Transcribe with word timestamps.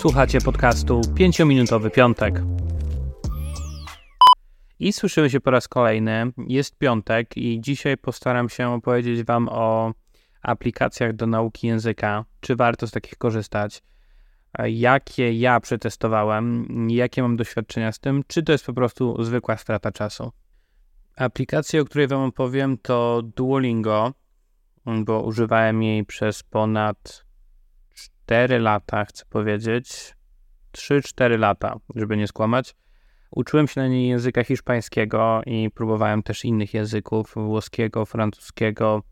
Słuchacie 0.00 0.40
podcastu 0.40 1.00
5-minutowy 1.00 1.90
piątek. 1.90 2.42
I 4.78 4.92
słyszymy 4.92 5.30
się 5.30 5.40
po 5.40 5.50
raz 5.50 5.68
kolejny. 5.68 6.32
Jest 6.46 6.78
piątek 6.78 7.36
i 7.36 7.60
dzisiaj 7.60 7.96
postaram 7.96 8.48
się 8.48 8.68
opowiedzieć 8.68 9.22
Wam 9.22 9.48
o 9.48 9.92
aplikacjach 10.42 11.12
do 11.12 11.26
nauki 11.26 11.66
języka. 11.66 12.24
Czy 12.40 12.56
warto 12.56 12.86
z 12.86 12.90
takich 12.90 13.18
korzystać? 13.18 13.82
Jakie 14.64 15.32
ja 15.32 15.60
przetestowałem, 15.60 16.66
jakie 16.90 17.22
mam 17.22 17.36
doświadczenia 17.36 17.92
z 17.92 17.98
tym, 17.98 18.22
czy 18.26 18.42
to 18.42 18.52
jest 18.52 18.66
po 18.66 18.72
prostu 18.72 19.24
zwykła 19.24 19.56
strata 19.56 19.92
czasu. 19.92 20.32
Aplikacja, 21.16 21.80
o 21.80 21.84
której 21.84 22.08
Wam 22.08 22.20
opowiem, 22.20 22.78
to 22.78 23.22
Duolingo, 23.36 24.12
bo 24.86 25.22
używałem 25.22 25.82
jej 25.82 26.04
przez 26.04 26.42
ponad 26.42 27.29
4 28.30 28.58
lata, 28.58 29.04
chcę 29.04 29.24
powiedzieć. 29.30 30.14
3-4 30.72 31.38
lata, 31.38 31.76
żeby 31.94 32.16
nie 32.16 32.26
skłamać. 32.26 32.74
Uczyłem 33.30 33.68
się 33.68 33.80
na 33.80 33.88
niej 33.88 34.08
języka 34.08 34.44
hiszpańskiego 34.44 35.40
i 35.46 35.70
próbowałem 35.74 36.22
też 36.22 36.44
innych 36.44 36.74
języków 36.74 37.32
włoskiego, 37.34 38.06
francuskiego, 38.06 39.02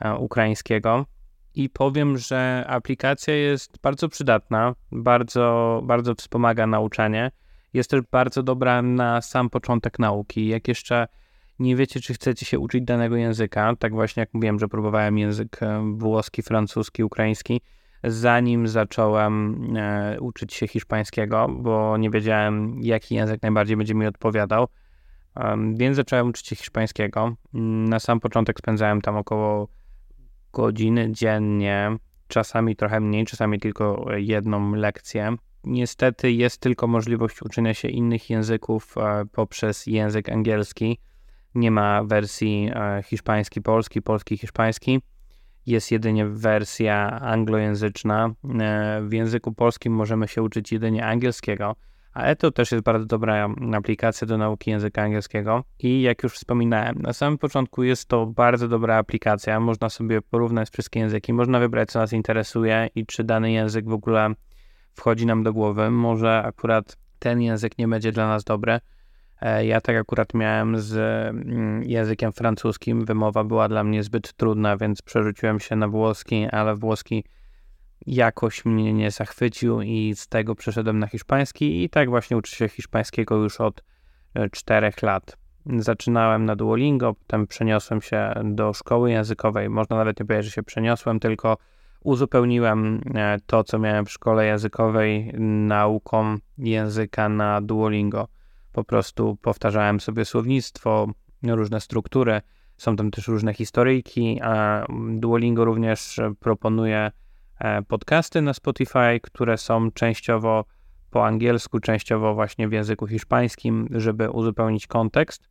e, 0.00 0.14
ukraińskiego. 0.14 1.06
I 1.54 1.70
powiem, 1.70 2.18
że 2.18 2.64
aplikacja 2.68 3.34
jest 3.34 3.78
bardzo 3.82 4.08
przydatna, 4.08 4.74
bardzo, 4.92 5.80
bardzo 5.84 6.14
wspomaga 6.14 6.66
nauczanie. 6.66 7.30
Jest 7.72 7.90
też 7.90 8.00
bardzo 8.12 8.42
dobra 8.42 8.82
na 8.82 9.22
sam 9.22 9.50
początek 9.50 9.98
nauki. 9.98 10.48
Jak 10.48 10.68
jeszcze 10.68 11.06
nie 11.58 11.76
wiecie, 11.76 12.00
czy 12.00 12.14
chcecie 12.14 12.46
się 12.46 12.58
uczyć 12.58 12.84
danego 12.84 13.16
języka, 13.16 13.76
tak 13.78 13.92
właśnie 13.92 14.20
jak 14.20 14.34
mówiłem, 14.34 14.58
że 14.58 14.68
próbowałem 14.68 15.18
język 15.18 15.62
e, 15.62 15.92
włoski, 15.96 16.42
francuski, 16.42 17.04
ukraiński, 17.04 17.60
zanim 18.04 18.68
zacząłem 18.68 19.64
e, 19.76 20.20
uczyć 20.20 20.54
się 20.54 20.68
hiszpańskiego, 20.68 21.48
bo 21.48 21.96
nie 21.96 22.10
wiedziałem, 22.10 22.80
jaki 22.82 23.14
język 23.14 23.42
najbardziej 23.42 23.76
będzie 23.76 23.94
mi 23.94 24.06
odpowiadał. 24.06 24.68
Więc 25.74 25.96
zacząłem 25.96 26.28
uczyć 26.28 26.46
się 26.46 26.56
hiszpańskiego. 26.56 27.34
Na 27.52 27.98
sam 27.98 28.20
początek 28.20 28.58
spędzałem 28.58 29.00
tam 29.00 29.16
około 29.16 29.68
godziny 30.52 31.08
dziennie, 31.12 31.96
czasami 32.28 32.76
trochę 32.76 33.00
mniej, 33.00 33.24
czasami 33.24 33.60
tylko 33.60 34.06
jedną 34.16 34.74
lekcję. 34.74 35.36
Niestety 35.64 36.32
jest 36.32 36.60
tylko 36.60 36.86
możliwość 36.86 37.42
uczenia 37.42 37.74
się 37.74 37.88
innych 37.88 38.30
języków 38.30 38.94
e, 38.98 39.24
poprzez 39.32 39.86
język 39.86 40.28
angielski. 40.28 40.98
Nie 41.54 41.70
ma 41.70 42.04
wersji 42.04 42.70
e, 42.74 43.02
hiszpański-polski, 43.02 44.02
polski-hiszpański 44.02 45.00
jest 45.66 45.90
jedynie 45.90 46.26
wersja 46.26 47.20
anglojęzyczna. 47.20 48.30
E, 48.60 49.00
w 49.02 49.12
języku 49.12 49.52
polskim 49.52 49.92
możemy 49.92 50.28
się 50.28 50.42
uczyć 50.42 50.72
jedynie 50.72 51.06
angielskiego, 51.06 51.76
ale 52.12 52.36
to 52.36 52.50
też 52.50 52.72
jest 52.72 52.84
bardzo 52.84 53.06
dobra 53.06 53.48
aplikacja 53.74 54.26
do 54.26 54.38
nauki 54.38 54.70
języka 54.70 55.02
angielskiego. 55.02 55.64
I 55.78 56.02
jak 56.02 56.22
już 56.22 56.34
wspominałem, 56.34 57.02
na 57.02 57.12
samym 57.12 57.38
początku 57.38 57.82
jest 57.82 58.08
to 58.08 58.26
bardzo 58.26 58.68
dobra 58.68 58.96
aplikacja. 58.96 59.60
Można 59.60 59.88
sobie 59.88 60.22
porównać 60.22 60.70
wszystkie 60.70 61.00
języki, 61.00 61.32
można 61.32 61.58
wybrać, 61.58 61.90
co 61.90 61.98
nas 61.98 62.12
interesuje 62.12 62.88
i 62.94 63.06
czy 63.06 63.24
dany 63.24 63.52
język 63.52 63.88
w 63.88 63.92
ogóle 63.92 64.34
wchodzi 64.94 65.26
nam 65.26 65.42
do 65.42 65.52
głowy. 65.52 65.90
Może 65.90 66.42
akurat 66.42 66.96
ten 67.18 67.40
język 67.40 67.78
nie 67.78 67.88
będzie 67.88 68.12
dla 68.12 68.28
nas 68.28 68.44
dobry 68.44 68.80
ja 69.62 69.80
tak 69.80 69.96
akurat 69.96 70.34
miałem 70.34 70.80
z 70.80 70.96
mm, 70.96 71.82
językiem 71.82 72.32
francuskim. 72.32 73.04
Wymowa 73.04 73.44
była 73.44 73.68
dla 73.68 73.84
mnie 73.84 74.02
zbyt 74.02 74.32
trudna, 74.32 74.76
więc 74.76 75.02
przerzuciłem 75.02 75.60
się 75.60 75.76
na 75.76 75.88
włoski, 75.88 76.46
ale 76.52 76.76
włoski 76.76 77.24
jakoś 78.06 78.64
mnie 78.64 78.92
nie 78.92 79.10
zachwycił 79.10 79.82
i 79.82 80.14
z 80.16 80.28
tego 80.28 80.54
przeszedłem 80.54 80.98
na 80.98 81.06
hiszpański 81.06 81.84
i 81.84 81.90
tak 81.90 82.10
właśnie 82.10 82.36
uczę 82.36 82.56
się 82.56 82.68
hiszpańskiego 82.68 83.36
już 83.36 83.60
od 83.60 83.82
e, 84.34 84.50
czterech 84.50 85.02
lat. 85.02 85.36
Zaczynałem 85.78 86.44
na 86.44 86.56
Duolingo, 86.56 87.14
potem 87.14 87.46
przeniosłem 87.46 88.02
się 88.02 88.32
do 88.44 88.72
szkoły 88.72 89.10
językowej. 89.10 89.70
Można 89.70 89.96
nawet 89.96 90.20
nie 90.20 90.26
powiedzieć, 90.26 90.46
że 90.46 90.52
się 90.54 90.62
przeniosłem, 90.62 91.20
tylko 91.20 91.56
uzupełniłem 92.04 93.00
e, 93.14 93.38
to, 93.46 93.64
co 93.64 93.78
miałem 93.78 94.04
w 94.06 94.10
szkole 94.10 94.46
językowej 94.46 95.32
nauką 95.38 96.36
języka 96.58 97.28
na 97.28 97.60
Duolingo 97.60 98.28
po 98.72 98.84
prostu 98.84 99.36
powtarzałem 99.42 100.00
sobie 100.00 100.24
słownictwo, 100.24 101.08
różne 101.42 101.80
struktury. 101.80 102.40
Są 102.76 102.96
tam 102.96 103.10
też 103.10 103.28
różne 103.28 103.54
historyjki, 103.54 104.40
Duolingo 105.10 105.64
również 105.64 106.20
proponuje 106.40 107.10
e, 107.58 107.82
podcasty 107.82 108.42
na 108.42 108.54
Spotify, 108.54 109.20
które 109.22 109.58
są 109.58 109.90
częściowo 109.90 110.64
po 111.10 111.26
angielsku, 111.26 111.80
częściowo 111.80 112.34
właśnie 112.34 112.68
w 112.68 112.72
języku 112.72 113.06
hiszpańskim, 113.06 113.88
żeby 113.90 114.30
uzupełnić 114.30 114.86
kontekst. 114.86 115.48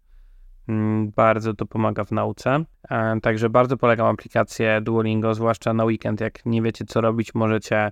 Mm, 0.67 1.11
bardzo 1.11 1.53
to 1.53 1.65
pomaga 1.65 2.03
w 2.03 2.11
nauce. 2.11 2.65
E, 2.89 3.19
także 3.21 3.49
bardzo 3.49 3.77
polegam 3.77 4.07
aplikację 4.07 4.81
Duolingo, 4.81 5.33
zwłaszcza 5.35 5.73
na 5.73 5.85
weekend. 5.85 6.21
Jak 6.21 6.45
nie 6.45 6.61
wiecie, 6.61 6.85
co 6.85 7.01
robić, 7.01 7.33
możecie 7.33 7.91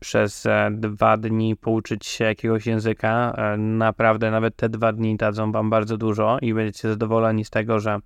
przez 0.00 0.46
e, 0.46 0.70
dwa 0.72 1.16
dni 1.16 1.56
pouczyć 1.56 2.06
się 2.06 2.24
jakiegoś 2.24 2.66
języka. 2.66 3.34
E, 3.36 3.56
naprawdę 3.56 4.30
nawet 4.30 4.56
te 4.56 4.68
dwa 4.68 4.92
dni 4.92 5.16
dadzą 5.16 5.52
wam 5.52 5.70
bardzo 5.70 5.96
dużo 5.96 6.38
i 6.42 6.54
będziecie 6.54 6.88
zadowoleni 6.88 7.44
z 7.44 7.50
tego, 7.50 7.80
że 7.80 7.98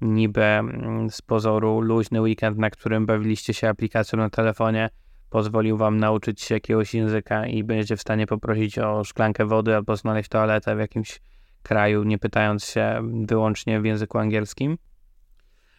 niby 0.00 0.44
mm, 0.44 1.10
z 1.10 1.22
pozoru 1.22 1.80
luźny 1.80 2.20
weekend, 2.20 2.58
na 2.58 2.70
którym 2.70 3.06
bawiliście 3.06 3.54
się 3.54 3.68
aplikacją 3.68 4.18
na 4.18 4.30
telefonie, 4.30 4.88
pozwolił 5.30 5.76
wam 5.76 5.96
nauczyć 5.96 6.42
się 6.42 6.54
jakiegoś 6.54 6.94
języka 6.94 7.46
i 7.46 7.64
będziecie 7.64 7.96
w 7.96 8.00
stanie 8.00 8.26
poprosić 8.26 8.78
o 8.78 9.04
szklankę 9.04 9.44
wody 9.44 9.76
albo 9.76 9.96
znaleźć 9.96 10.28
toaletę 10.28 10.76
w 10.76 10.78
jakimś 10.78 11.20
kraju, 11.62 12.02
nie 12.02 12.18
pytając 12.18 12.64
się 12.64 13.02
wyłącznie 13.26 13.80
w 13.80 13.84
języku 13.84 14.18
angielskim. 14.18 14.78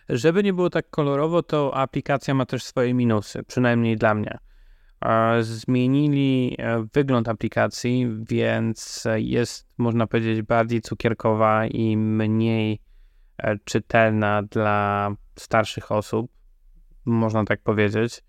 Żeby 0.09 0.44
nie 0.44 0.54
było 0.54 0.70
tak 0.70 0.90
kolorowo, 0.90 1.44
to 1.44 1.76
aplikacja 1.76 2.34
ma 2.34 2.46
też 2.46 2.64
swoje 2.64 2.94
minusy, 2.94 3.44
przynajmniej 3.44 3.98
dla 3.98 4.14
mnie 4.14 4.38
zmienili 5.41 6.56
e, 6.59 6.88
wygląd 6.94 7.30
aplikacji, 7.30 8.08
więc 8.30 9.08
jest, 9.16 9.68
można 9.78 10.08
powiedzieć, 10.08 10.41
bardziej 10.41 10.81
cukierkowa 10.81 11.66
i 11.66 11.97
mniej 11.97 12.80
e, 13.38 13.58
czytelna 13.63 14.44
dla 14.44 15.09
starszych 15.35 15.91
osób, 15.91 16.31
można 17.06 17.46
tak 17.46 17.62
powiedzieć, 17.62 18.24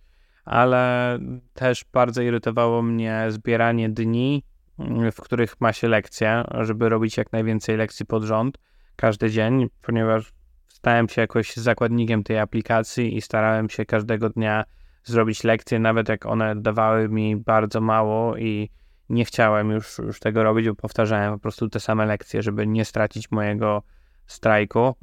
ale 0.44 1.18
też 1.54 1.84
bardzo 1.92 2.22
irytowało 2.22 2.82
mnie 2.82 3.26
zbieranie 3.28 3.88
dni, 3.88 4.44
mm, 4.78 5.12
w 5.12 5.20
których 5.20 5.60
ma 5.60 5.72
się 5.72 5.88
lekcje, 5.88 6.44
żeby 6.60 6.88
robić 6.88 7.16
jak 7.16 7.32
najwięcej 7.32 7.76
lekcji 7.76 8.06
pod 8.06 8.22
rząd 8.22 8.58
każdy 8.96 9.30
dzień, 9.30 9.66
ponieważ 9.82 10.32
stałem 10.68 11.08
się 11.08 11.20
jakoś 11.20 11.56
zakładnikiem 11.56 12.22
tej 12.22 12.38
aplikacji 12.38 13.16
i 13.16 13.20
starałem 13.20 13.70
się 13.70 13.84
każdego 13.84 14.30
dnia 14.30 14.64
zrobić 15.04 15.44
lekcje, 15.44 15.78
nawet 15.78 16.08
jak 16.08 16.26
one 16.26 16.56
dawały 16.56 17.08
mi 17.08 17.36
bardzo 17.36 17.80
mało 17.80 18.36
i 18.36 18.70
nie 19.08 19.24
chciałem 19.24 19.70
już, 19.70 19.98
już 19.98 20.20
tego 20.20 20.42
robić, 20.42 20.68
bo 20.68 20.74
powtarzałem 20.74 21.32
po 21.34 21.38
prostu 21.38 21.68
te 21.68 21.80
same 21.80 22.06
lekcje, 22.06 22.42
żeby 22.42 22.66
nie 22.66 22.84
stracić 22.84 23.30
mojego 23.30 23.82
strajku. 24.26 24.94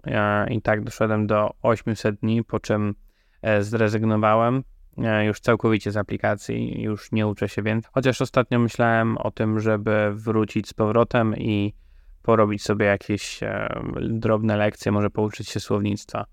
I 0.49 0.61
tak 0.61 0.83
doszedłem 0.83 1.27
do 1.27 1.53
800 1.61 2.15
dni, 2.15 2.43
po 2.43 2.59
czym 2.59 2.95
e, 3.41 3.63
zrezygnowałem 3.63 4.63
e, 4.97 5.25
już 5.25 5.39
całkowicie 5.39 5.91
z 5.91 5.97
aplikacji, 5.97 6.81
już 6.81 7.11
nie 7.11 7.27
uczę 7.27 7.49
się 7.49 7.63
więcej. 7.63 7.91
Chociaż 7.93 8.21
ostatnio 8.21 8.59
myślałem 8.59 9.17
o 9.17 9.31
tym, 9.31 9.59
żeby 9.59 10.11
wrócić 10.13 10.69
z 10.69 10.73
powrotem 10.73 11.37
i 11.37 11.73
porobić 12.21 12.63
sobie 12.63 12.85
jakieś 12.85 13.43
e, 13.43 13.81
drobne 14.09 14.57
lekcje, 14.57 14.91
może 14.91 15.09
pouczyć 15.09 15.49
się 15.49 15.59
słownictwa. 15.59 16.25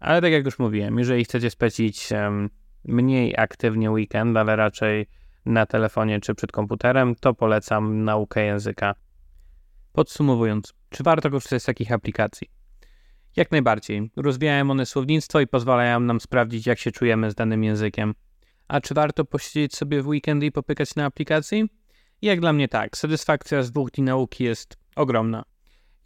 Ale 0.00 0.20
tak 0.20 0.32
jak 0.32 0.44
już 0.44 0.58
mówiłem, 0.58 0.98
jeżeli 0.98 1.24
chcecie 1.24 1.50
spędzić 1.50 2.12
mniej 2.84 3.34
aktywnie 3.38 3.90
weekend, 3.90 4.36
ale 4.36 4.56
raczej 4.56 5.06
na 5.46 5.66
telefonie 5.66 6.20
czy 6.20 6.34
przed 6.34 6.52
komputerem, 6.52 7.14
to 7.14 7.34
polecam 7.34 8.04
naukę 8.04 8.44
języka. 8.44 8.94
Podsumowując, 9.92 10.74
czy 10.90 11.02
warto 11.02 11.30
korzystać 11.30 11.62
z 11.62 11.66
takich 11.66 11.92
aplikacji? 11.92 12.48
Jak 13.36 13.50
najbardziej. 13.50 14.10
Rozwijają 14.16 14.70
one 14.70 14.86
słownictwo 14.86 15.40
i 15.40 15.46
pozwalają 15.46 16.00
nam 16.00 16.20
sprawdzić, 16.20 16.66
jak 16.66 16.78
się 16.78 16.92
czujemy 16.92 17.30
z 17.30 17.34
danym 17.34 17.64
językiem. 17.64 18.14
A 18.68 18.80
czy 18.80 18.94
warto 18.94 19.24
posiedzieć 19.24 19.76
sobie 19.76 20.02
w 20.02 20.08
weekendy 20.08 20.46
i 20.46 20.52
popykać 20.52 20.94
na 20.94 21.04
aplikacji? 21.04 21.68
Jak 22.22 22.40
dla 22.40 22.52
mnie 22.52 22.68
tak, 22.68 22.96
satysfakcja 22.96 23.62
z 23.62 23.70
dwóch 23.72 23.90
dni 23.90 24.04
nauki 24.04 24.44
jest 24.44 24.76
ogromna. 24.96 25.44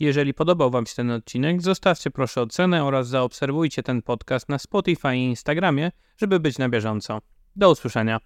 Jeżeli 0.00 0.34
podobał 0.34 0.70
Wam 0.70 0.86
się 0.86 0.94
ten 0.94 1.10
odcinek, 1.10 1.62
zostawcie 1.62 2.10
proszę 2.10 2.42
ocenę 2.42 2.84
oraz 2.84 3.08
zaobserwujcie 3.08 3.82
ten 3.82 4.02
podcast 4.02 4.48
na 4.48 4.58
Spotify 4.58 5.16
i 5.16 5.24
Instagramie, 5.24 5.92
żeby 6.16 6.40
być 6.40 6.58
na 6.58 6.68
bieżąco. 6.68 7.18
Do 7.56 7.70
usłyszenia. 7.70 8.20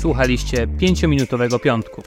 Słuchaliście 0.00 0.66
5-minutowego 0.66 1.60
piątku. 1.60 2.02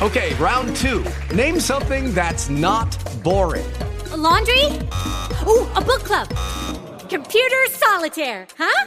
Okay, 0.00 0.30
round 0.40 0.80
two. 0.80 1.02
Name 1.36 1.60
something 1.60 2.14
that's 2.14 2.50
not 2.50 2.96
boring. 3.22 3.66
A 4.12 4.16
laundry? 4.16 4.62
Ooh, 5.46 5.66
a 5.74 5.80
book 5.80 6.02
club. 6.02 6.28
Computer 7.08 7.68
solitaire, 7.70 8.46
huh? 8.58 8.86